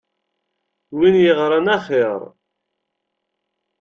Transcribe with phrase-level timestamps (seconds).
[0.97, 2.21] Win yeɣran axir.